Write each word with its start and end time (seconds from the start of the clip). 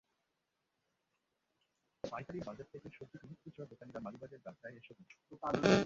পাইকারি 2.03 2.39
বাজার 2.47 2.67
থেকে 2.73 2.87
সবজি 2.97 3.17
কিনে 3.17 3.35
খুচরা 3.41 3.65
দোকানিরা 3.65 3.99
মালিবাগের 3.99 4.41
রাস্তায় 4.45 4.73
এসে 4.79 4.93
বসেন। 4.97 5.19